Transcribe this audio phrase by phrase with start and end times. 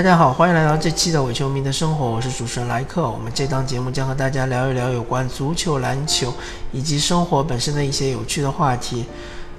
[0.00, 3.06] 大家好，欢迎来到这期的伪球迷的生活，我是主持人莱克。
[3.10, 6.32] 我们这档节目将和大家聊一聊有关足球、篮球
[6.72, 9.04] 以及生活本身的一些有趣的话题。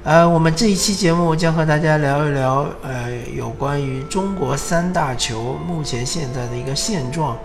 [0.03, 7.37] 呃，我们这一期节目将和大家聊一聊，呃，有关于中国三大球目前现在的一个现状，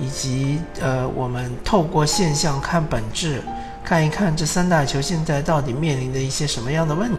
[0.00, 3.42] 以及呃，我们透过现象看本质，
[3.84, 7.18] 看一看这三大球现在到底面临的一些什么样的问题。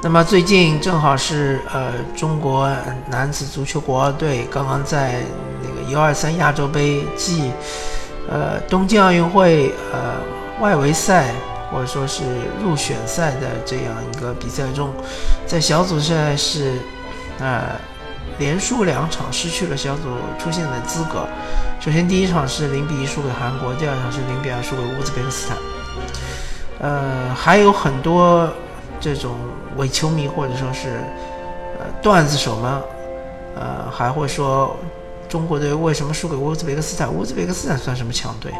[0.00, 2.70] 那么最近正好是呃中国
[3.10, 5.20] 男子足球国奥队刚刚在
[5.60, 7.50] 那个 U 二三亚洲杯暨
[8.30, 10.14] 呃东京奥运会呃
[10.60, 11.32] 外围赛
[11.72, 12.22] 或者说是
[12.62, 14.90] 入选赛的这样一个比赛中，
[15.46, 16.74] 在小组赛是
[17.40, 17.62] 呃
[18.38, 20.02] 连输两场，失去了小组
[20.38, 21.26] 出线的资格。
[21.80, 25.58] 首先第一场是零比一输给韩国，第二场是零比二输给乌兹别克斯坦。
[26.80, 28.48] 呃，还有很多。
[29.00, 29.36] 这种
[29.76, 31.00] 伪球迷或者说是
[31.78, 32.82] 呃段子手们，
[33.56, 34.76] 呃还会说
[35.28, 37.12] 中国队为什么输给乌兹别克斯坦？
[37.12, 38.52] 乌兹别克斯坦算什么强队？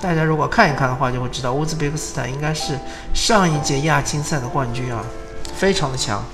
[0.00, 2.78] 大家如果看一看的话，就会知道乌兹别克斯坦应该是
[3.12, 5.04] 上一届亚青赛的冠军啊，
[5.54, 6.24] 非常的强。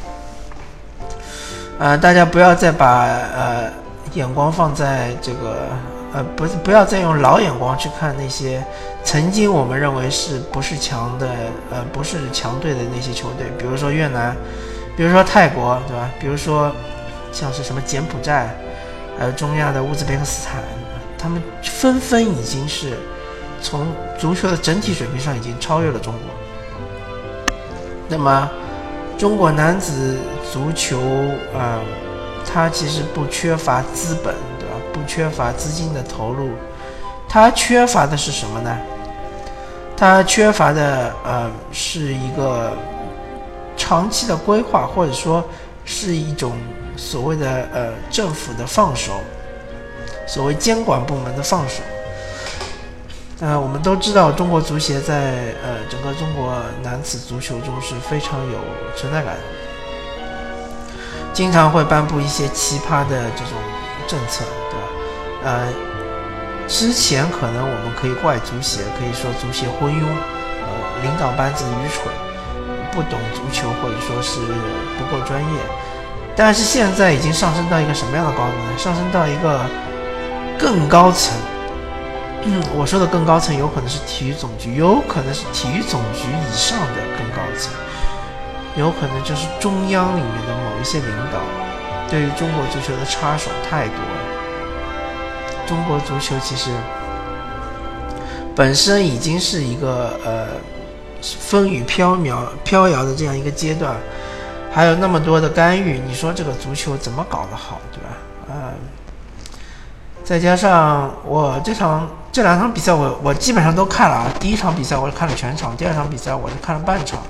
[1.79, 3.71] 呃，大家不要再把呃
[4.15, 5.69] 眼光放在这个。
[6.17, 8.65] 呃，不，不要再用老眼光去看那些
[9.05, 11.29] 曾经我们认为是不是强的，
[11.71, 14.35] 呃，不是强队的那些球队，比如说越南，
[14.97, 16.09] 比如说泰国，对吧？
[16.19, 16.73] 比如说
[17.33, 18.49] 像是什么柬埔寨，
[19.19, 20.63] 还有中亚的乌兹别克斯坦，
[21.19, 22.95] 他们纷纷已经是
[23.61, 23.87] 从
[24.19, 26.23] 足球的整体水平上已经超越了中国。
[28.09, 28.51] 那么，
[29.19, 30.17] 中国男子
[30.51, 30.99] 足球
[31.55, 31.79] 啊，
[32.51, 34.35] 它其实不缺乏资本。
[34.97, 36.49] 不缺乏资金的投入，
[37.29, 38.75] 它缺乏的是什么呢？
[39.95, 42.73] 它缺乏的呃是一个
[43.77, 45.45] 长期的规划，或者说
[45.85, 46.53] 是一种
[46.97, 49.13] 所谓的呃政府的放手，
[50.27, 51.83] 所谓监管部门的放手。
[53.41, 58.59] 呃，我们都知道中国足协在呃整个中国男子足球中是非常有
[58.97, 59.41] 存在感的，
[61.35, 63.53] 经常会颁布一些奇葩的这种
[64.09, 64.43] 政策。
[65.47, 65.71] 呃，
[66.67, 70.67] 之前可能我们可以怪足协，可以说足协昏庸，呃，
[71.03, 72.11] 领导班子愚蠢，
[72.91, 74.41] 不懂足球，或者说是
[74.99, 75.61] 不够专业。
[76.35, 78.77] 但是现在已经上升到一个什么样的高度呢？
[78.77, 79.61] 上升到一个
[80.59, 81.33] 更高层。
[82.43, 87.73] 嗯，我说的更高层，有可能是体育总局，有可能是体育总局以上的更高层，
[88.75, 91.39] 有可能就是中央里面的某一些领导，
[92.11, 94.36] 对于中国足球的插手太多了。
[95.67, 96.71] 中国足球其实
[98.55, 100.47] 本身已经是一个呃
[101.21, 103.95] 风雨飘渺飘摇的这样一个阶段，
[104.73, 108.09] 还有那么多的干预，你说这个足球怎么搞得好，对吧？
[108.49, 108.73] 嗯，
[110.25, 114.27] 再加上我这场这两场比赛，我我基本上都看了啊。
[114.39, 117.21] 第一场比赛我是看了全场，第二场比赛我是看了半场，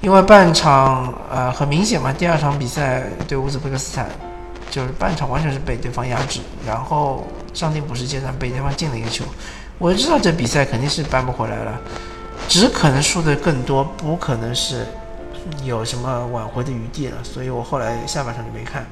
[0.00, 4.06] 因为半场呃很明显嘛，第二场比赛对乌兹别克斯坦。
[4.70, 9.24] 就是半场完全是被对方压制，然后上帝补时阶段被对方进了一个球，
[9.78, 11.80] 我知道这比赛肯定是扳不回来了，
[12.48, 14.84] 只可能输的更多，不可能是
[15.62, 18.84] 有什么挽回的余地了，所以我后来下半场就没看。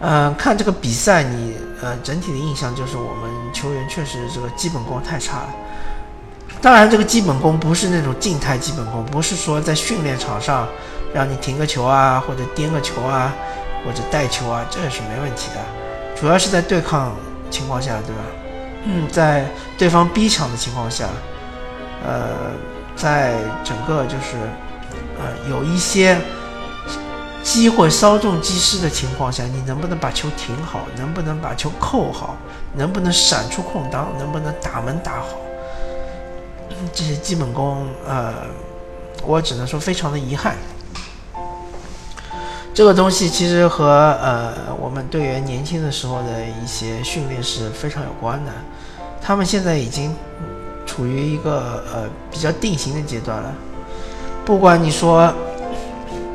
[0.00, 5.48] 嗯，看这个比赛，你呃整体的印象就是我们球员确实这个基本功太差了。
[6.60, 10.66] 当然，这个基本功不是那种静态基本功，不是说在训练场上
[11.14, 13.32] 让你停个球啊，或者颠个球啊。
[13.82, 15.60] 或者带球啊，这是没问题的，
[16.20, 17.16] 主要是在对抗
[17.50, 18.22] 情况下，对吧？
[18.84, 19.46] 嗯，在
[19.78, 21.08] 对方逼抢的情况下，
[22.04, 22.28] 呃，
[22.94, 24.36] 在整个就是
[25.18, 26.18] 呃有一些
[27.42, 30.80] 机会稍纵即逝的情况下，你能不能把球停好？
[30.96, 32.36] 能不能把球扣好？
[32.74, 34.06] 能不能闪出空当？
[34.18, 35.28] 能不能打门打好？
[36.92, 38.34] 这些基本功，呃，
[39.24, 40.54] 我只能说非常的遗憾。
[42.72, 48.52] 这个东西其实和呃我们队员年轻的时候的一些训练是非常有关的，
[49.20, 50.14] 他们现在已经
[50.86, 53.52] 处于一个呃比较定型的阶段了。
[54.46, 55.30] 不管你说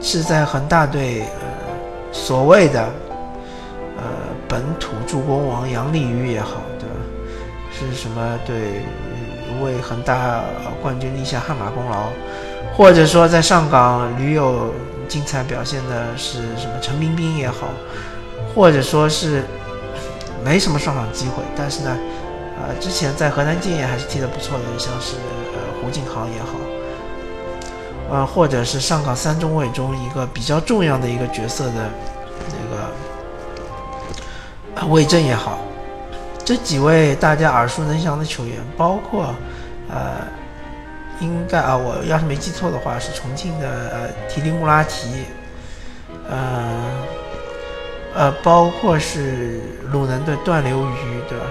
[0.02, 1.74] 是在恒大队呃
[2.12, 2.84] 所谓的
[3.98, 4.04] 呃
[4.48, 6.96] 本土助攻王杨立瑜也好，对吧？
[7.74, 8.84] 是什么对
[9.64, 10.44] 为恒大
[10.82, 12.10] 冠军立下汗马功劳，
[12.76, 14.74] 或者说在上港屡有。
[15.08, 16.74] 精彩表现的是什么？
[16.82, 17.70] 陈彬彬也好，
[18.54, 19.44] 或者说是
[20.44, 21.98] 没什么上场机会，但是呢，
[22.60, 25.16] 呃，之前在河南建业还是踢得不错的，像是
[25.54, 26.58] 呃胡靖航也好，
[28.12, 31.90] 呃，或者是上港三中卫中一个比较重要的一个角色的
[32.50, 32.56] 那
[34.82, 35.60] 个魏征也好，
[36.44, 39.34] 这几位大家耳熟能详的球员，包括
[39.90, 40.28] 呃，
[41.20, 45.26] 应该啊，我要是没记错的话，是重庆的呃提里穆拉提，
[46.30, 46.84] 呃
[48.14, 49.60] 呃，包括是
[49.92, 51.46] 鲁能的段流鱼，对吧？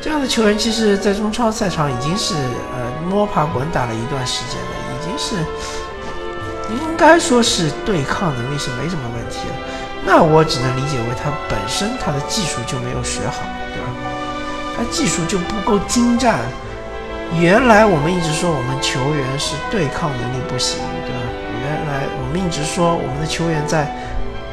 [0.00, 5.36] 这样的球员，其实，在中超赛场已经是呃摸爬滚打了一段时间了，已经是
[6.70, 9.54] 应该说是对抗能力是没什么问题了。
[10.04, 13.42] 那我只能理解为他本身他的技术就没有学好，
[13.72, 13.88] 对吧？
[14.76, 16.40] 他技术就不够精湛。
[17.38, 21.20] 原来我们一直说我们球员是对抗能力不行，对吧？
[21.62, 23.90] 原来我们一直说我们的球员在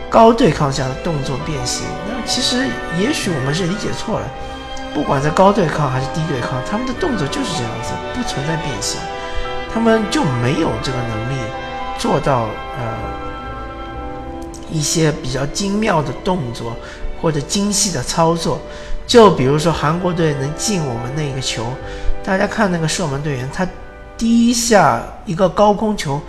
[0.09, 2.65] 高对抗下的动作变形，那其实
[2.99, 4.27] 也许我们是理解错了。
[4.93, 8.99] 不管在高对抗还是低对抗，他们的动作就是这样子，不存在变形，
[9.73, 11.39] 他们就没有这个能力
[11.97, 12.83] 做到呃
[14.69, 16.75] 一些比较精妙的动作
[17.21, 18.59] 或者精细的操作。
[19.07, 21.65] 就比如说韩国队能进我们那个球，
[22.23, 23.67] 大家看那个射门队员，他
[24.17, 26.21] 第一下一个高空球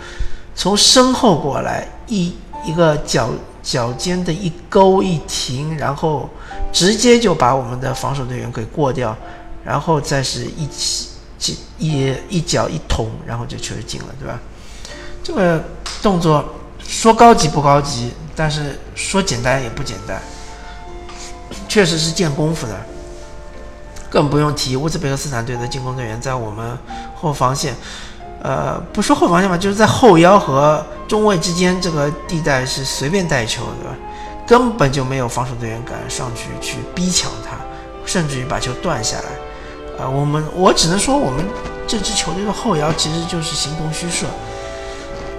[0.55, 2.35] 从身后过来，一
[2.65, 3.29] 一个脚
[3.61, 6.29] 脚尖的一勾一停，然后。
[6.71, 9.15] 直接就把我们的防守队员给过掉，
[9.63, 14.39] 然后再是一起一一脚一捅，然后就球就进了，对吧？
[15.21, 15.63] 这个
[16.01, 16.43] 动作
[16.79, 20.19] 说高级不高级，但是说简单也不简单，
[21.69, 22.75] 确实是见功夫的。
[24.13, 26.77] 更不用提乌兹别克斯坦队的进攻队员在我们
[27.19, 27.73] 后防线，
[28.43, 33.95] 呃，不说后防线吧，就是在后腰和中卫之间这个地带是随便带球，对吧？
[34.45, 37.57] 根本就没有防守队员敢上去去逼抢他，
[38.05, 40.03] 甚至于把球断下来。
[40.03, 41.43] 啊，我们我只能说，我们
[41.87, 44.27] 这支球队的后腰其实就是形同虚设。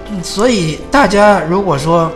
[0.09, 2.11] 嗯，所以大家如果说，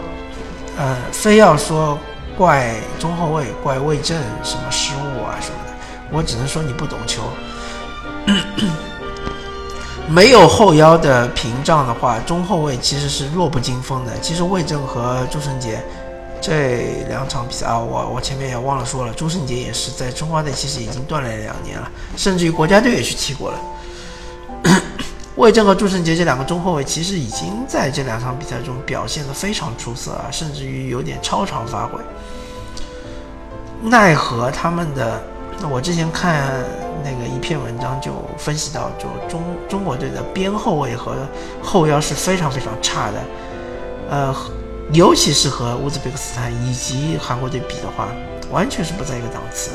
[0.78, 1.98] 呃，非要说
[2.38, 5.59] 怪中后卫、怪魏征什么失误啊什么，
[6.12, 7.22] 我只能说你不懂球。
[10.08, 14.20] 没有后腰的屏障的话，中后卫其实是弱不禁风的。
[14.20, 15.84] 其实魏征和朱晨杰。
[16.42, 23.60] 这两场比赛啊，我我前面也忘了说了，朱圣杰也是在中华队，其实已经锻炼两年了，甚至于国家队也去踢过了。
[25.36, 32.00] 魏征和朱圣杰这两个中后卫，其实已经在这两场比赛中表现得非常出色啊，甚至于有点超常发挥。
[33.84, 35.22] 奈何他们的，
[35.62, 36.64] 那我之前看
[37.04, 41.16] 那个一篇文章就分析到，就中中国队的边后卫和
[41.62, 43.20] 后腰是非常非常差的，
[44.10, 44.36] 呃。
[44.92, 48.08] 尤其是和乌兹别克斯坦以及韩国队比的话，
[48.50, 49.70] 完全是不在一个档次，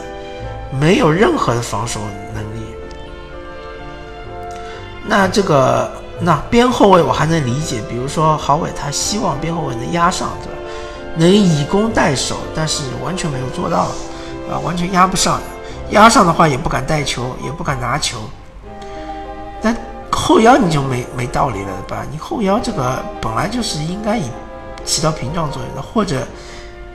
[0.73, 2.01] 没有任何的防守
[2.35, 2.67] 能力。
[5.07, 5.89] 那这个
[6.19, 10.59] 那边后卫我还能理解，比如说郝伟他希望边后卫能压上，对吧？
[11.15, 13.87] 能以攻代守，但是完全没有做到，
[14.51, 15.41] 啊，完全压不上。
[15.91, 18.19] 压上的话也不敢带球，也不敢拿球。
[19.63, 19.77] 但
[20.11, 22.05] 后腰你就没没道理了吧？
[22.11, 24.25] 你后腰这个本来就是应该以。
[24.87, 26.29] 起到屏障作用的，或者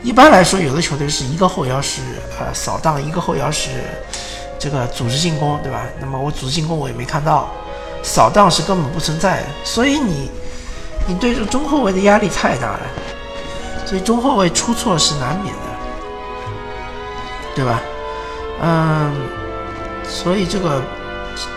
[0.04, 2.02] 一般来说，有的球队是一个后腰是
[2.40, 3.70] 呃扫荡，一个后腰是
[4.60, 5.82] 这个组织进攻，对吧？
[6.00, 7.50] 那么我组织进攻我也没看到，
[8.04, 10.30] 扫荡是根本不存在的，所以你
[11.08, 12.82] 你对这中后卫的压力太大了，
[13.88, 15.62] 所以中后卫出错是难免的，
[17.56, 17.82] 对吧？
[18.62, 19.12] 嗯，
[20.04, 20.82] 所以这个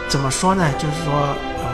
[0.09, 0.65] 怎么说呢？
[0.79, 1.13] 就是说。
[1.59, 1.73] 呃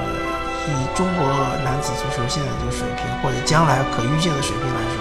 [0.68, 1.24] 以中国
[1.64, 5.00] 男子足球现在这个水平，或者将来可预见的水平来说，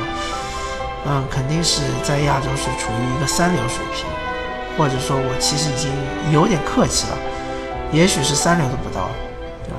[1.07, 4.07] 嗯，肯定是在亚洲是处于一个三流水平，
[4.77, 5.91] 或者说我其实已经
[6.31, 7.17] 有点客气了，
[7.91, 9.11] 也许是三流都不到，
[9.67, 9.77] 对吧？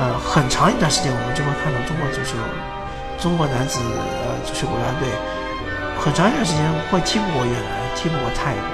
[0.00, 2.40] 呃，很长一段时间我们就会看到中国足球，
[3.20, 3.76] 中国男子
[4.24, 5.04] 呃足球国家队，
[6.00, 8.64] 很长一段时间会踢不过越南，踢不过泰国，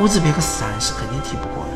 [0.00, 1.70] 乌兹别克斯坦是肯定踢不过的。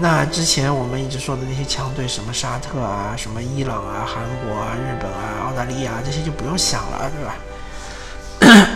[0.00, 7.36] 那之前我们一直说的那些强队，什么沙特啊，什么伊朗啊、韩国啊、日本啊、澳大利亚这些就不用想了，对吧？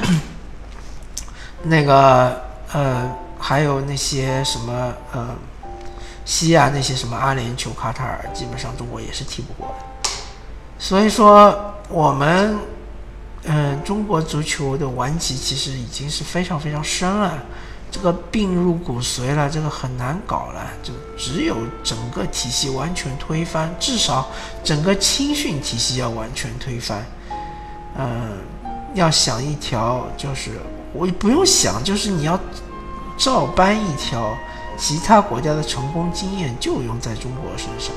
[1.64, 2.40] 那个
[2.72, 5.28] 呃，还有那些什么呃，
[6.24, 10.10] 西亚那些什么阿联酋、卡塔尔，基本上中国也是踢不过的。
[10.78, 12.56] 所以说，我们
[13.42, 17.36] 嗯，中国足球的顽疾其实已经是非常非常深了。
[17.90, 24.28] 这个病入骨髓了，这个很难搞了，就只有整个体系完全推翻，至少
[24.62, 27.04] 整个青训体系要完全推翻。
[27.96, 28.38] 嗯，
[28.94, 30.52] 要想一条，就是
[30.92, 32.38] 我不用想，就是你要
[33.16, 34.36] 照搬一条
[34.76, 37.92] 其他国家的成功经验，就用在中国身上。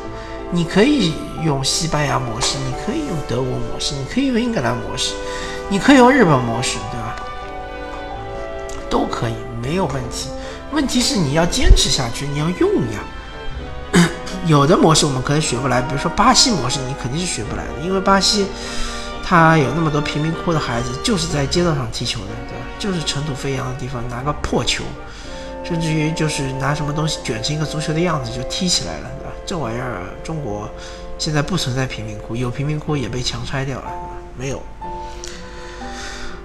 [0.53, 5.13] 你可以用西班牙模式，你可以用德国模式，你可以用英格兰模式，
[5.69, 7.15] 你可以用日本模式，对吧？
[8.89, 9.33] 都可以，
[9.71, 10.27] 没有问题。
[10.73, 14.09] 问题是你要坚持下去，你要用呀。
[14.45, 18.47] 有的模式我们可能学不来，比如说巴西模式，你肯定是学不来的，因为巴西
[19.23, 22.65] 它有那么多贫民窟的孩子，就是在街道上踢球的，对吧？
[22.77, 24.83] 就是尘土飞扬的地方拿个破球，
[25.63, 29.31] 甚至于就是拿什么东西卷成一个足球的样子就踢起来了，对吧？
[29.45, 30.69] 这玩意儿中国
[31.17, 33.89] 现在不存在贫民窟，有贫民窟也被强拆掉了，
[34.37, 34.61] 没有。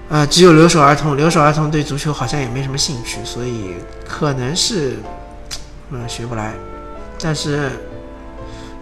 [0.08, 3.75] 呃，只有留守儿童，留守儿童对足球好像也没什么兴趣，所以
[4.08, 4.96] 可能是，
[5.90, 6.52] 嗯，学不来。
[7.20, 7.70] 但是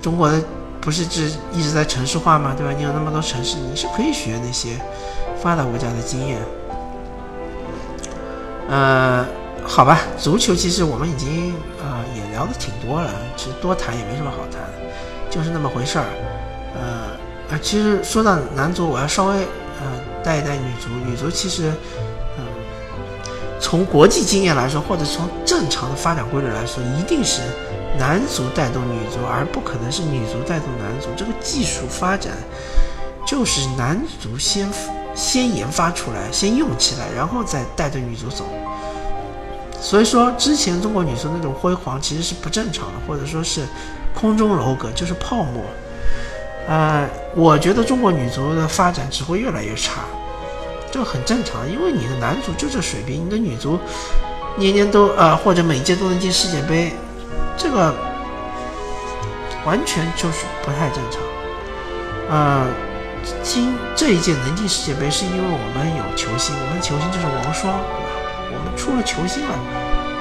[0.02, 0.38] 中国的
[0.82, 2.54] 不是只一直在城市化吗？
[2.56, 2.72] 对吧？
[2.76, 4.76] 你有那么多城市，你是可以学那些
[5.40, 6.38] 发达国家的经验。
[8.68, 9.24] 呃，
[9.64, 14.60] 好吧，足球其实我们已经呃也聊的挺多了，其实多谈也没什么好谈，
[15.30, 16.04] 就是那么回事儿。
[16.74, 17.16] 呃
[17.50, 19.46] 呃，其实说到男足，我要稍微
[19.80, 20.14] 呃。
[20.24, 21.70] 带一带女足，女足其实，
[22.38, 22.46] 嗯，
[23.60, 27.42] 从国际经验来说，或者从正常的发展规律来说，一定是
[27.98, 31.08] 男足带动女足，而不可能是女足带动男足。
[31.14, 32.32] 这个技术发展
[33.26, 34.66] 就是男足先
[35.14, 38.46] 先研发出来，先用起来，然后再带着女足走。
[39.78, 43.60] 所以说，之前中国女足那种辉煌其实是不正常的，或者说是
[44.14, 45.62] 空中楼阁，就是泡沫。
[46.66, 50.00] 呃，我觉得中国女足的发展只会越来越差，
[50.90, 53.78] 这很正常，因为你的男足就这水平，你的女足
[54.56, 56.92] 年年都呃或者每届都能进世界杯，
[57.56, 57.94] 这个
[59.66, 61.20] 完全就是不太正常。
[62.30, 62.66] 呃，
[63.42, 68.14] 今这一届能进世界杯是因为我们有球星，我们球星就是王霜，对吧？
[68.52, 69.52] 我们出了球星了，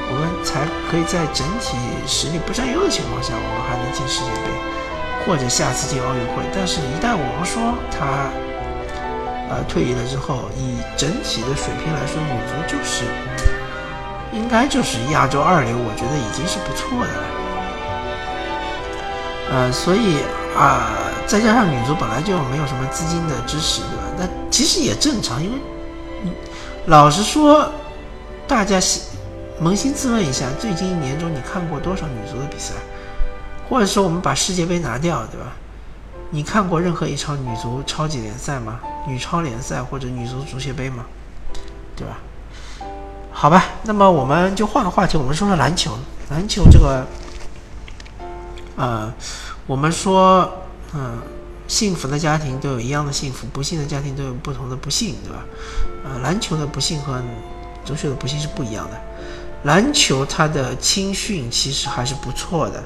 [0.10, 4.73] 我们才可以在整体实力不占优的情况下，我们还能进世界杯。
[5.26, 8.30] 或者下次进奥运会，但是，一旦我们说他，
[9.50, 13.06] 呃，退役了之后，以整体的水平来说，女足就是
[14.34, 17.24] 应该就是亚洲二流，我觉得已经是不错的了。
[19.52, 20.18] 呃，所以
[20.58, 20.92] 啊，
[21.26, 24.04] 再加上女足本来就没有什么资金的支持，对吧？
[24.18, 25.58] 那其实也正常，因为
[26.88, 27.72] 老实说，
[28.48, 28.78] 大家
[29.62, 32.74] 扪心自问一下，最近一年中你看过多少女足的比赛？
[33.70, 35.54] 或者说我们把世界杯拿掉，对吧？
[36.32, 38.80] 你看过任何一场女足超级联赛吗？
[39.08, 41.06] 女超联赛或者女足足协杯吗？
[41.96, 42.18] 对吧？
[43.32, 45.92] 好吧，那么我们就换个话题，我们说说篮球。
[46.30, 47.06] 篮球这个，
[48.76, 49.14] 呃，
[49.68, 50.52] 我们说，
[50.94, 51.20] 嗯，
[51.68, 55.46] 幸福的家庭都有一样的幸福，不幸的家庭都有不同的不幸，对吧？
[56.04, 57.22] 呃，篮球的不幸和
[57.86, 59.00] 足球的不幸是不一样的。
[59.64, 62.84] 篮球它的青训其实还是不错的。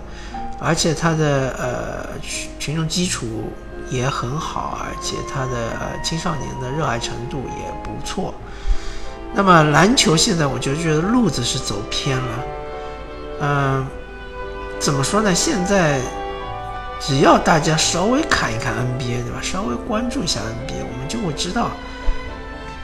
[0.60, 3.52] 而且他的呃群群众基础
[3.90, 8.34] 也很好，而且他的青少年的热爱程度也不错。
[9.34, 12.44] 那么篮球现在我就觉得路子是走偏了。
[13.40, 13.86] 嗯，
[14.80, 15.36] 怎么说呢？
[15.36, 16.00] 现在
[17.00, 19.40] 只要大家稍微看一看 NBA，对吧？
[19.42, 21.70] 稍微关注一下 NBA，我们就会知道，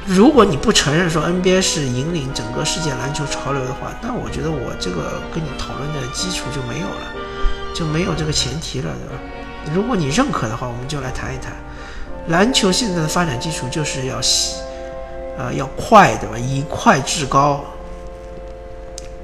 [0.05, 7.32] 如果你不承认说 NBA 是引领整个世界篮球潮流的话，那我觉得我这个跟你讨论的基础就没有了。
[7.73, 9.21] 就没有这个前提了，对吧？
[9.73, 11.53] 如果你认可的话，我们就来谈一谈
[12.27, 14.19] 篮球现在的发展基础，就是要，
[15.37, 16.37] 呃，要快，对吧？
[16.37, 17.63] 以快制高。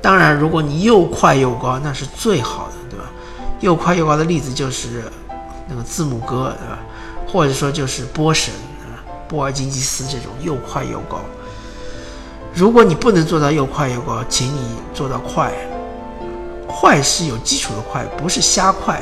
[0.02, 3.06] 当然，如果你又快又高，那是最好的，对吧？
[3.60, 5.04] 又快又高的例子就是
[5.68, 6.80] 那个字母哥，对吧？
[7.28, 8.54] 或者说就是波神，
[9.28, 11.20] 波尔津吉斯这种又快又高。
[12.54, 15.54] 如果你不能做到又快又高，请你做到快。
[16.70, 19.02] 快是有基础的快，不是瞎快。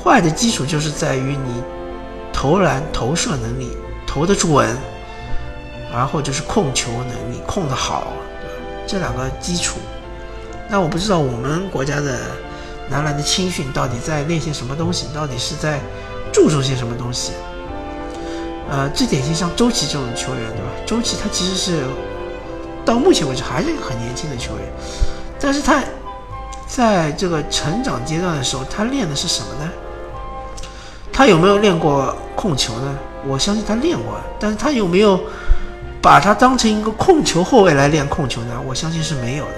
[0.00, 1.62] 快的基础就是在于你
[2.32, 4.76] 投篮投射能力投得准，
[5.92, 8.12] 然后就是控球能力控得好，
[8.86, 9.78] 这两个基础。
[10.70, 12.18] 那我不知道我们国家的
[12.88, 15.80] 男篮的青训到底在练些什么东西，到底是在
[16.32, 17.32] 注重些什么东西？
[18.70, 20.70] 呃，最典型像周琦这种球员，对吧？
[20.86, 21.82] 周琦他其实是
[22.84, 24.64] 到目前为止还是一个很年轻的球员，
[25.40, 25.82] 但是他。
[26.68, 29.70] 在这个成长阶段的时候，他练的是什么呢？
[31.10, 32.94] 他有没有练过控球呢？
[33.26, 35.18] 我相信他练过，但是他有没有
[36.00, 38.60] 把他当成一个控球后卫来练控球呢？
[38.64, 39.52] 我相信是没有的。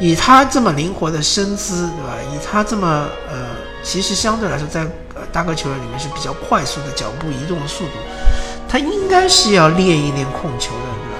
[0.00, 2.16] 以他这么灵活的身姿，对吧？
[2.34, 3.46] 以他这么呃，
[3.82, 4.82] 其实相对来说，在
[5.14, 7.92] 呃大个球员里面是比较快速的脚步移动的速度，
[8.68, 11.18] 他应该是要练一练控球的，对吧？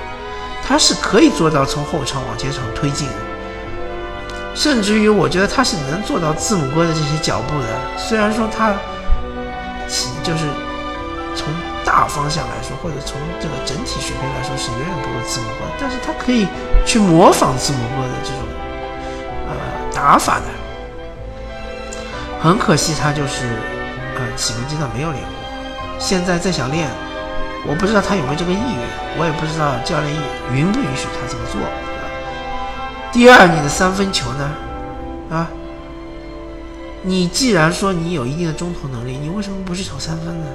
[0.67, 3.15] 他是可以做到从后场往前场推进的。
[4.55, 7.67] 甚至于，我觉得他是能做到字母哥的这些脚步的。
[7.99, 8.73] 虽然说他，
[10.23, 10.45] 就是
[11.35, 11.49] 从
[11.85, 16.49] 大大方向来说，或者从这个整体水平来说是远远不如字母哥，但是他可以
[16.85, 18.41] 去模仿字母哥的这种
[19.47, 19.55] 呃
[19.95, 20.47] 打法的。
[22.43, 23.47] 很可惜他就是
[24.17, 25.33] 呃启蒙阶段没有练过，
[26.01, 26.89] 现在再想练，
[27.65, 28.83] 我不知道他有没有这个意愿，
[29.17, 30.13] 我也不知道教练
[30.53, 31.61] 允不允许他这么做。
[33.15, 34.51] 第二，你的三分球呢？
[35.31, 35.49] 啊？
[37.05, 40.47] 你既然说你有一定的中投能力，你为什么不去投三分呢？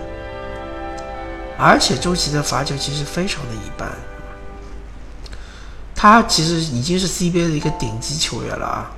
[1.58, 3.90] 而且周琦的罚球其实非常的一般，
[5.96, 8.92] 他其实已经是 CBA 的一个顶级球员了啊。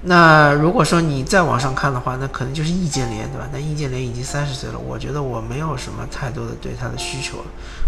[0.00, 3.46] 那如果说你再往上看的话，那可能就是易建联，对吧？
[3.52, 7.44] 那易建联已经三十岁了，我觉得我没有什么太多的对他的需求了，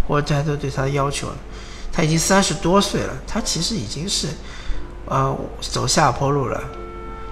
[0.07, 1.35] 或者太多对他的要求了。
[1.93, 4.27] 他已经三十多岁了，他其实已经是
[5.05, 6.59] 呃走下坡路了。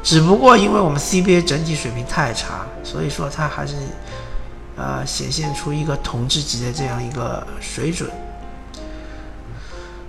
[0.03, 3.75] 只不过因为我们 CBA 整体水平太差，所以说他还是，
[4.75, 8.09] 呃，显现出一个统治级的这样一个水准。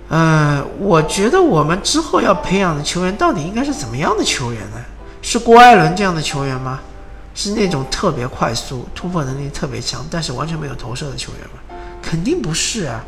[0.09, 4.77] 呃，我觉得我们之后要培养的球员到底应该是怎么样的球员呢？
[5.21, 6.79] 是郭艾伦这样的球员吗？
[7.33, 11.77] 是那种特别快速、突破能力特别强，但是完全没有投射的球员吗？
[12.01, 13.03] 肯定不是啊，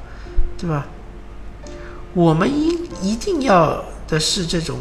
[0.58, 0.86] 对吧？
[2.16, 4.80] 我们应一定要的是这种。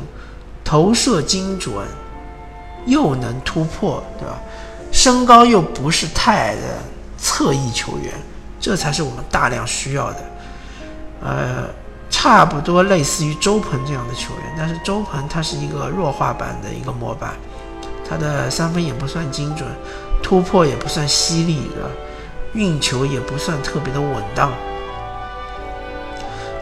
[0.67, 1.75] 投射精准，
[2.87, 4.41] 又能突破，对吧？
[4.91, 6.62] 身高又不是太矮的
[7.19, 8.11] 侧翼球员，
[8.59, 10.17] 这才是我们大量需要的。
[11.23, 11.69] 呃，
[12.09, 17.35] 差不多类似于周鹏这样的球员，但是周鹏他是一个弱化版的一个模板，
[18.09, 19.69] 他的三分也不算精准，
[20.23, 21.91] 突破也不算犀利，对吧？
[22.55, 24.50] 运球也不算特别的稳当。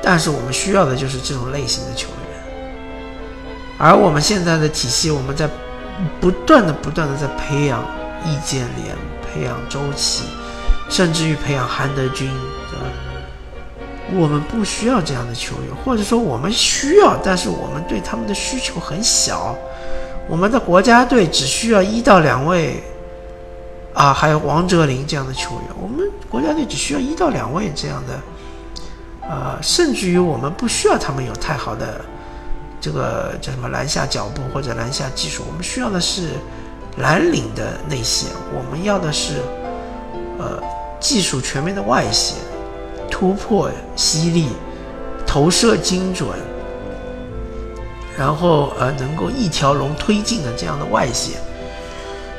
[0.02, 2.16] 但是我们需要的就是这种类型的球员。
[3.78, 5.48] 而我们现在的体系，我们在
[6.20, 7.84] 不断的、不断的在培养
[8.24, 10.24] 易建联、培养周琦，
[10.88, 12.28] 甚至于培养韩德君，
[12.70, 12.84] 对吧？
[14.14, 19.56] 我们不需要这样的球员，或者说我们需要，但是我们对他们的需求很小。
[20.28, 22.82] 我们的国家队只需要一到两位，
[23.94, 25.62] 啊，还有王哲林这样的球员。
[25.80, 28.20] 我们国家队只需要一到两位这样的，
[29.28, 32.00] 呃，甚至于我们不需要他们有太好的。
[32.84, 36.30] 这个叫什么篮下脚步或者篮下技术，我们需要的是
[36.96, 39.34] 蓝领的内线，我们要的是
[40.36, 40.60] 呃
[40.98, 42.36] 技术全面的外线，
[43.08, 44.48] 突破犀利，
[45.24, 46.28] 投射精准，
[48.18, 51.38] 然后呃能够一条龙推进的这样的外线，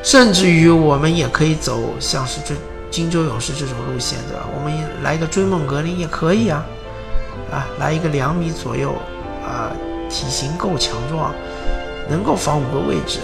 [0.04, 2.54] 甚至于我们也可以走像是这
[2.94, 4.46] 金州勇士这种路线，对吧？
[4.56, 6.64] 我们来一个追梦格林也可以啊，
[7.52, 8.94] 啊来一个两米左右
[9.44, 9.74] 啊。
[10.10, 11.34] 体型够强壮，
[12.08, 13.18] 能够防五个位置，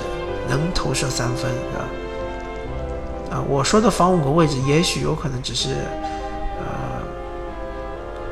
[0.50, 1.86] 能投射三分，啊
[3.30, 3.44] 啊！
[3.48, 5.70] 我说的防五个位置，也许有可能只是，
[6.58, 6.66] 呃，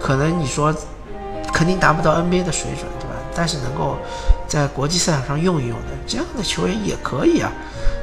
[0.01, 0.73] 可能你说
[1.53, 3.13] 肯定达不到 NBA 的水准，对吧？
[3.35, 3.97] 但是能够
[4.47, 7.51] 在国际赛场上用一用的这样的球员也可以啊。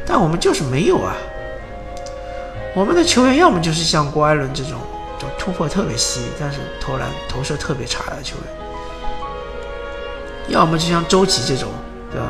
[0.07, 1.17] 但我们就是没有啊。
[2.75, 4.81] 我们的球员要么就是像郭艾伦这种，
[5.17, 8.55] 就突破特别细，但是投篮投射特别差的球员。
[10.49, 11.71] 要么就像周琦这种，
[12.11, 12.27] 对吧？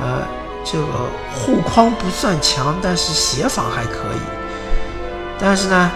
[0.00, 0.22] 呃，
[0.64, 0.86] 这个
[1.34, 4.20] 护框不算强，但是协防还可以。
[5.38, 5.90] 但是呢，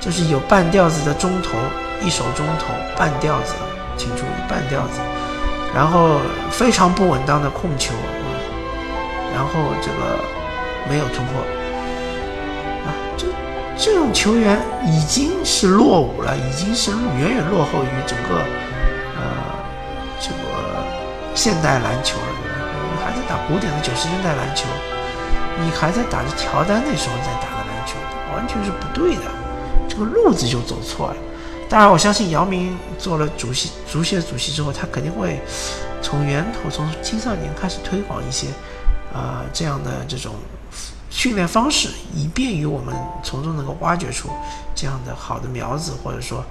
[0.00, 1.58] 就是有半吊子的中投，
[2.00, 3.54] 一手中投，半吊子，
[3.96, 5.00] 请注意半吊子。
[5.74, 7.92] 然后非常不稳当的控球，
[9.34, 10.18] 然后这个
[10.88, 11.57] 没有突破。
[13.78, 18.40] 这种球员已经是落伍了，已经是远远落后于整个
[19.16, 19.56] 呃。
[20.20, 20.36] 这个
[21.32, 22.26] 现代篮球了，
[22.90, 24.66] 你还在打古典的九十年代篮球，
[25.62, 27.94] 你还在打着乔丹那时候在打的篮球，
[28.34, 29.22] 完全是不对的，
[29.88, 31.16] 这个路子就走错了。
[31.68, 35.40] 当然，我相信姚明做了主席、足协主席之后，他肯定会
[36.02, 38.48] 从源头、从青少年开始推广一些，
[39.14, 40.34] 呃，这样的这种
[41.18, 44.30] 训练方式，以便于我们从中能够挖掘出
[44.72, 46.44] 这样的好的苗子，或者说，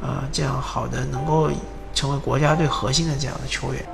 [0.00, 1.50] 呃，这样好的能够。
[1.94, 3.84] 成为国家队核心的这样的球员，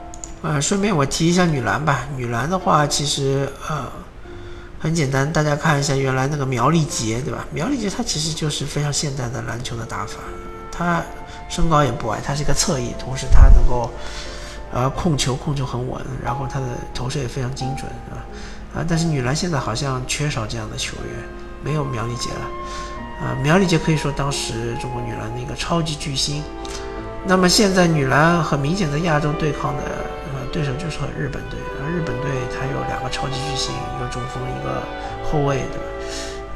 [0.43, 2.07] 呃，顺便我提一下女篮吧。
[2.19, 3.91] 女篮的话，其实呃
[4.79, 7.47] 很简单，大家看一下原来那个苗丽杰，对吧？
[7.51, 10.19] 苗丽杰她其实就是非常现代的篮球的打法，
[10.71, 11.03] 她
[11.49, 13.91] 身高也不矮，她是一个侧翼，同时她能够
[14.71, 18.21] 呃控球控球很稳，然后她的投射也非常精准，啊
[18.75, 18.85] 啊！
[18.89, 21.23] 但是女篮现在好像缺少这样的球员，
[21.63, 26.43] 没有苗丽杰了，啊，苗丽杰可以说当时中国女篮的一个超级巨星。
[27.27, 29.83] 那么现在女篮很明显在亚洲对抗的
[30.35, 34.83] 呃对手就是和日本队，而日本队它有两个超级巨星，一个中锋，一个
[35.25, 35.85] 后卫，对吧？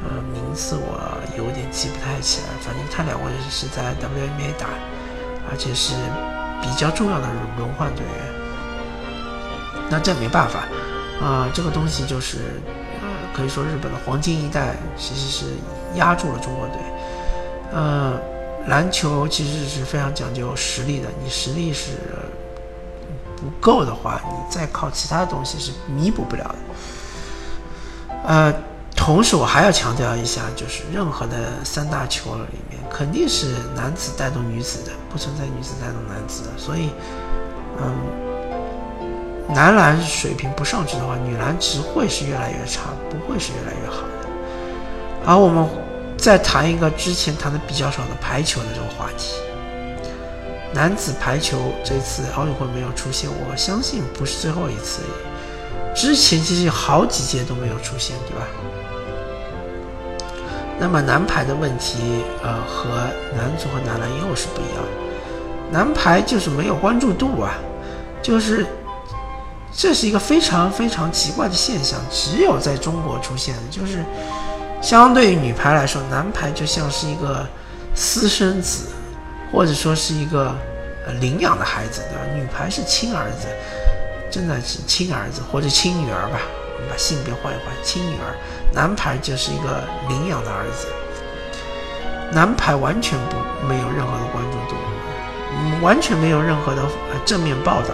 [0.03, 4.67] 呃，名字我有点记不太起来，反正他两位是在 WNBA 打，
[5.49, 5.93] 而且是
[6.61, 7.27] 比较重要的
[7.57, 8.15] 轮换队员。
[9.89, 10.65] 那这没办法，
[11.21, 12.37] 啊，这个东西就是，
[13.01, 15.45] 呃，可以说日本的黄金一代其实是
[15.95, 16.77] 压住了中国队。
[17.71, 18.19] 呃，
[18.67, 21.91] 篮球其实是非常讲究实力的，你实力是
[23.35, 26.55] 不够的话，你再靠其他的东西是弥补不了的。
[28.25, 28.53] 呃。
[28.95, 36.49] 同时，我还要强调一下，就是任何的三大球里面，肯定是男子带动女子的，不存在女子带动男子的。
[36.57, 36.89] 所以，
[37.81, 37.95] 嗯，
[39.53, 44.29] 男篮水平不上去的话，女篮只会是越来越差，不会是越来越好的。
[45.25, 45.67] 而我们
[46.17, 49.33] 再谈一个之前谈的比较少的排球的这个话题，
[50.71, 55.01] 男子排球这次奥运会没有出现，我相信不是最后一次。
[55.95, 58.45] 之前其实有好几届都没有出现，对吧？
[60.79, 62.89] 那么男排的问题，呃，和
[63.35, 64.85] 男足和男篮又是不一样。
[65.71, 67.55] 男排就是没有关注度啊，
[68.21, 68.65] 就是
[69.81, 73.61] 这是一个非常非常奇怪的现象，只有在中国出现的。
[73.71, 74.03] 就是
[74.81, 77.47] 相对于女排来说，男排就像是一个
[77.95, 78.89] 私生子，
[79.53, 80.53] 或者说是一个
[81.07, 82.21] 呃领养的孩子，对吧？
[82.35, 83.47] 女排是亲儿子，
[84.29, 86.41] 真的是亲儿子或者亲女儿吧。
[86.75, 88.35] 我们把性别换一换，亲女儿，
[88.73, 90.87] 男排就是一个领养的儿子。
[92.33, 94.75] 男排完全不没有任何的关注度，
[95.81, 96.81] 完全没有任何的
[97.25, 97.93] 正面报道，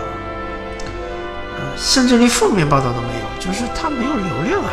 [1.78, 4.72] 甚至连负面报道都没有，就是他没有流量啊，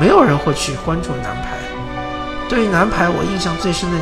[0.00, 1.56] 没有人会去关注男排。
[2.48, 3.98] 对于男排，我印象最深的，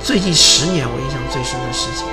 [0.00, 2.06] 最近十年我印象最深的事情，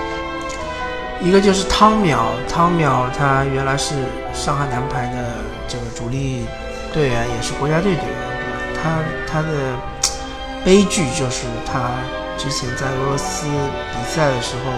[1.27, 2.17] 一个就是汤淼，
[2.49, 3.95] 汤淼他原来是
[4.33, 5.35] 上海男排的
[5.67, 6.45] 这个主力。
[6.93, 8.13] 队员也是国家队队员，
[8.75, 9.47] 他他的
[10.65, 11.89] 悲剧就是他
[12.37, 14.73] 之前在俄罗斯比赛的时候，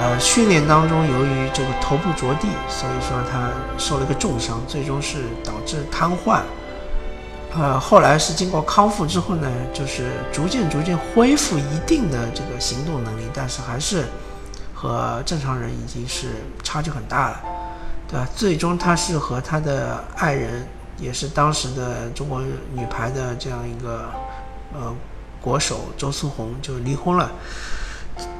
[0.00, 6.40] 呃，训练当中由于这个头部着地，所以说他受了一个重伤，最终是导致瘫痪。
[7.54, 14.06] 呃，后来是经过康复之后呢，就是逐渐逐渐恢复一定的这个行动能力，但是还是
[14.74, 16.28] 和正常人已经是
[16.62, 17.40] 差距很大了，
[18.08, 18.26] 对吧？
[18.34, 20.66] 最终他是和他的爱人。
[20.98, 22.42] 也是当时的中国
[22.74, 24.04] 女排的这样一个
[24.74, 24.94] 呃
[25.40, 27.32] 国手周苏红就离婚了，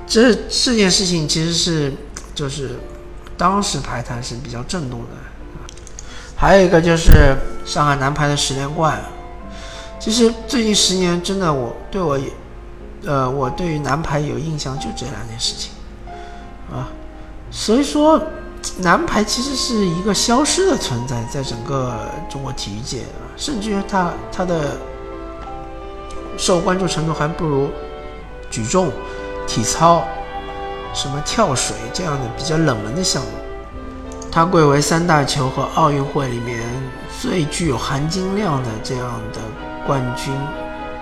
[0.06, 1.92] 这这件事情其实是
[2.34, 2.78] 就是
[3.36, 5.06] 当时排坛是比较震动的。
[6.36, 9.00] 还有一个就是上海男排的十连冠，
[9.98, 12.18] 其实最近十年真的我对我
[13.04, 15.72] 呃我对于男排有印象就这两件事情
[16.72, 16.88] 啊，
[17.50, 18.20] 所以说。
[18.80, 24.76] 男排其实是一个消失的存在，在整个中国体育界啊，甚至于他他的
[26.36, 27.70] 受关注程度还不如
[28.50, 28.92] 举重、
[29.50, 30.04] 体操、
[30.94, 33.28] 什么跳水这样的比较冷门的项目。
[34.30, 36.62] 它贵为三大球和奥运会里面
[37.20, 39.40] 最具有含金量的这样的
[39.84, 40.32] 冠军，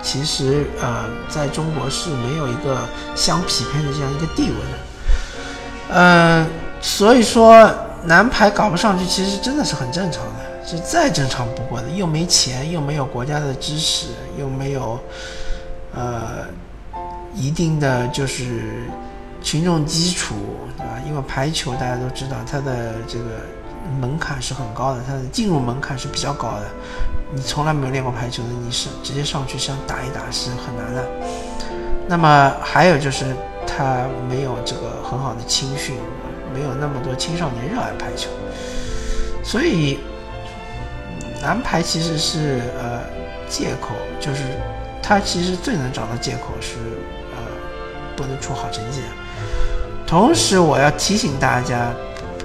[0.01, 2.79] 其实呃，在中国是没有一个
[3.15, 6.47] 相匹配的这样一个地位的，嗯。
[6.81, 7.69] 所以说，
[8.05, 11.89] 男排搞不上去，其实真的是很正常的，是再正常不过的。
[11.89, 14.07] 又没钱，又没有国家的支持，
[14.37, 14.97] 又没有，
[15.93, 16.45] 呃，
[17.33, 18.83] 一定的就是
[19.41, 20.35] 群众基础，
[20.77, 20.99] 对吧？
[21.07, 23.41] 因为排球大家都知道，它的这个
[23.99, 26.65] 门槛是很高的，它的进入门槛是比较高的。
[27.33, 31.07] 你从来没有练过排球的，你是直接上去想打一打是很难的。
[32.07, 33.25] 那么还有就是，
[33.65, 35.95] 他没有这个很好的青训。
[36.51, 38.27] 没有那么多青少年热爱排球，
[39.43, 39.99] 所以
[41.43, 43.01] 男排其实是呃
[43.47, 44.41] 借口，就是
[44.99, 46.77] 他其实最能找到借口是
[48.19, 48.99] 不能出好成绩。
[50.05, 51.93] 同时，我要提醒大家，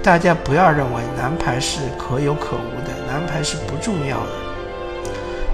[0.01, 4.31] 大家不要认为男排是可有可无的，男排是不重要的，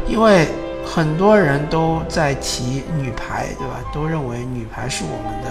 [0.08, 0.48] 因为
[0.86, 3.80] 很多人都在提女排，对吧？
[3.92, 5.50] 都认为女排是我们的。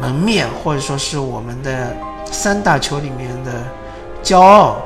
[0.00, 3.52] 门面，或者说是我们的三大球里面的
[4.22, 4.80] 骄傲，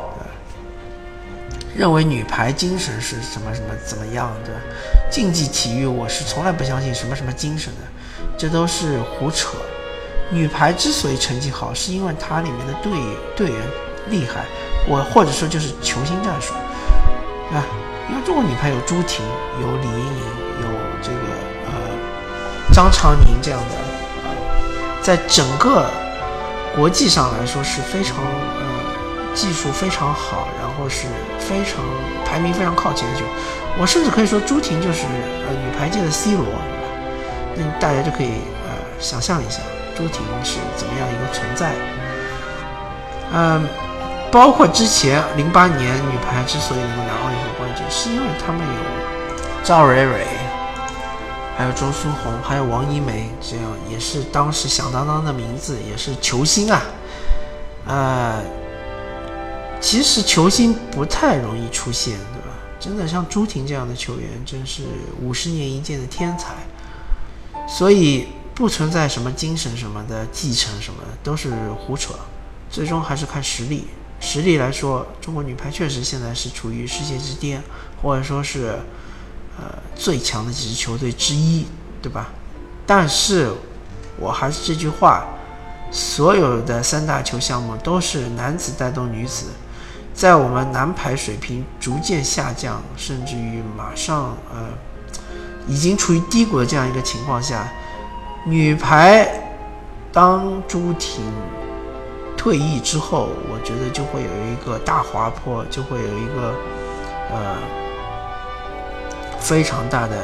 [1.76, 4.50] 认为女排精神是什么什么怎么样的？
[5.12, 7.82] 竞技体育，我是从来不相信什么什么精神的，
[8.36, 9.56] 这都是胡扯。
[10.30, 12.92] 女排之所以成绩好，是因为它里面的队
[13.36, 13.60] 队员
[14.08, 14.44] 厉害，
[14.88, 16.54] 我或者说就是球星战术，
[17.54, 17.62] 啊？
[18.08, 19.24] 因为中国女排有朱婷，
[19.60, 20.24] 有李盈莹，
[20.62, 20.68] 有
[21.02, 21.18] 这个
[21.66, 21.72] 呃
[22.72, 23.76] 张常宁这样的。
[25.02, 25.86] 在整个
[26.74, 28.64] 国际上来说是非常呃
[29.34, 31.06] 技术非常好，然后是
[31.38, 31.84] 非常
[32.24, 33.24] 排名非常靠前的球。
[33.78, 35.04] 我甚至可以说朱婷就是
[35.46, 36.44] 呃女排界的 C 罗，
[37.56, 38.28] 那大家就可以
[38.66, 39.60] 呃想象一下
[39.96, 41.72] 朱婷是怎么样一个存在。
[43.32, 43.66] 嗯，
[44.30, 48.82] 包括之前零八年女排之所以能够拿奥运会冠军，是因为他们有
[49.62, 50.26] 赵蕊蕊。
[51.56, 56.82] 还有周苏红，还有王一梅，这样也是当时响当当的名字，也是球星啊。
[57.86, 58.42] 呃，
[59.80, 62.56] 其实球星不太容易出现，对吧？
[62.80, 64.82] 真的像朱婷这样的球员，真是
[65.22, 66.54] 五十年一见的天才。
[67.66, 72.14] 所以不存在什么精神什么的继承什么的，都是胡扯。
[72.70, 73.86] 最终还是看实力。
[74.20, 77.62] 实力来说，中国女排确实现在是处于世界之巅，
[78.02, 78.78] 或者说是。
[79.56, 81.64] 呃，最强的几支球队之一，
[82.02, 82.30] 对吧？
[82.84, 83.52] 但是，
[84.18, 85.24] 我还是这句话，
[85.92, 89.46] 所有的三大球项目都是男子带动女子，
[90.12, 94.70] 在我们男排水平逐渐下降，甚至于马上呃，
[95.66, 97.68] 已经处于低谷的这样一个情况下，
[98.44, 99.28] 女排
[100.12, 101.24] 当朱婷
[102.36, 106.54] 退役之后，我觉得就会有一个大滑坡，就会有一个
[107.30, 107.56] 呃。
[109.40, 110.16] 非常大的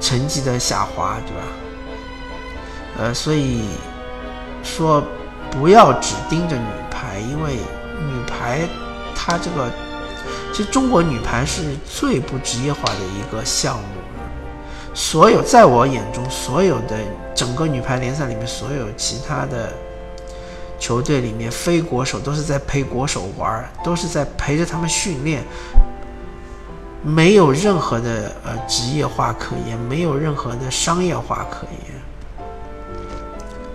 [0.00, 1.42] 成绩的下滑，对吧？
[2.96, 3.70] 呃，所以
[4.62, 5.02] 说
[5.50, 8.60] 不要只盯着女排，因为女排
[9.16, 9.68] 它这个
[10.52, 13.84] 其实中国女排是最不职业化的一个项目。
[14.94, 16.96] 所有在我眼中，所有的
[17.34, 19.72] 整个女排联赛里面，所有其他的
[20.78, 25.42] 球队里面，非国手都是在陪国手玩，都是在陪着他们训练。
[27.02, 32.46] 没有任何的呃职业化可言，没有任何的商业化可言，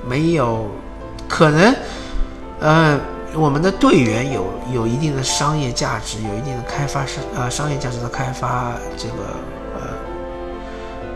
[0.08, 0.66] 没有
[1.28, 1.76] 可能，
[2.60, 3.00] 呃，
[3.36, 9.14] 我们的队员有有一定的商业价值，有一定的开发商呃商业价值的开发，这个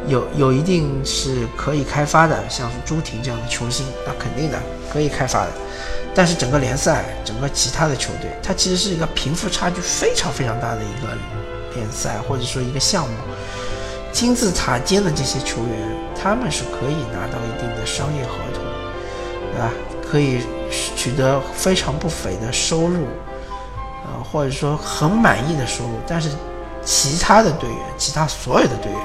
[0.08, 4.60] 有有一定是可以开发的，像是朱婷这样的球星，那肯定的
[4.92, 5.52] 可以开发的，
[6.14, 11.18] 但是整个联赛，整个其他的球队，它其实是一个贫富差距非常非常大的一个。
[11.76, 13.16] 联赛或者说一个项目，
[14.12, 18.64] 金字塔尖的这些球员，他们是可以拿到一定的商业合同，
[19.52, 19.72] 对吧？
[20.08, 20.42] 可以
[20.96, 23.08] 取得非常不菲的收入，
[24.06, 26.00] 呃，或者说很满意的收入。
[26.06, 26.30] 但是
[26.86, 29.02] 其他的队员，其他所有的队员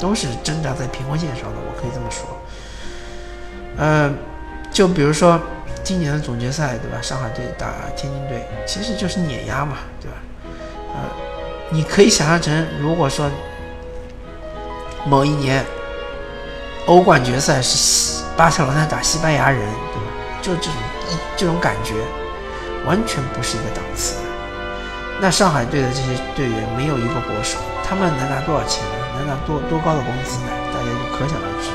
[0.00, 2.24] 都是挣扎在贫困线上的，我可以这么说。
[3.76, 4.10] 呃，
[4.72, 5.40] 就比如说
[5.84, 7.00] 今年的总决赛，对吧？
[7.02, 10.16] 上海队打天津队，其实就是碾压嘛，对吧？
[10.94, 11.00] 呃。
[11.72, 13.30] 你可以想象成，如果说
[15.06, 15.64] 某一年
[16.86, 20.10] 欧冠决赛是巴塞罗那打西班牙人，对吧？
[20.42, 20.74] 就这种
[21.08, 21.94] 一这种感觉，
[22.84, 24.16] 完全不是一个档次。
[25.20, 28.99] 那上海队的这些队员没有一个国手，他们能拿多少钱呢？
[29.26, 30.50] 那多多高的工资呢？
[30.72, 31.70] 大家就可想而知。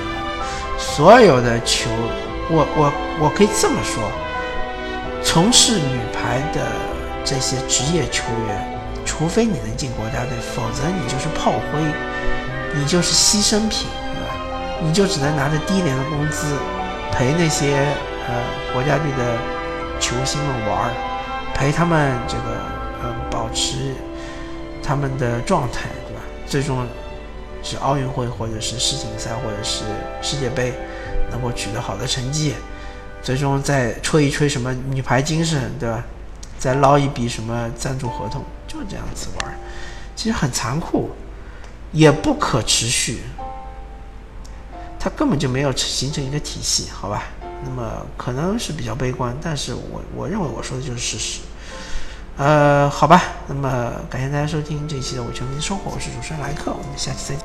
[0.78, 1.90] 所有的球，
[2.50, 2.92] 我我
[3.26, 4.04] 我可以这么说，
[5.24, 6.62] 从事女排的
[7.24, 8.72] 这些职业球员。
[9.08, 11.80] 除非你能进国家队，否则你就是炮灰，
[12.74, 14.36] 你就是牺牲品，对吧？
[14.82, 16.58] 你就只能拿着低廉的工资
[17.14, 17.78] 陪那些
[18.28, 18.34] 呃
[18.74, 19.38] 国家队的
[20.02, 20.92] 球星们玩儿，
[21.54, 22.60] 陪他们这个
[23.06, 23.96] 嗯保持
[24.84, 26.22] 他们的状态，对吧？
[26.46, 26.86] 最终
[27.66, 29.84] 是奥运会或者是世锦赛或者是
[30.22, 30.72] 世界杯
[31.32, 32.54] 能够取得好的成绩，
[33.24, 36.04] 最终再吹一吹什么女排精神，对吧？
[36.60, 38.44] 再捞一笔什么赞助合同。
[38.68, 39.54] 就这样子玩，
[40.16, 41.10] 其实很残酷，
[41.92, 43.24] 也不可持续，
[45.00, 47.24] 它根本就没有形成一个体系，好吧？
[47.64, 51.42] 那么可能是比较悲观，但是我我认为我说的就是事实。
[52.38, 57.45] 呃，好吧，那么感谢大家收听这一期的《我球迷生活》，我是主持人莱克，我们下期再见。